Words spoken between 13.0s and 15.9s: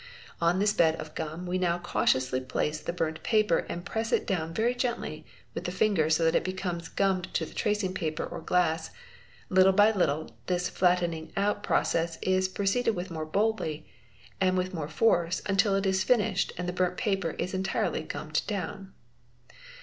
more boldly and with more force until it